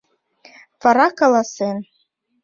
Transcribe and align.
Вара 0.81 1.07
каласен: 1.17 1.77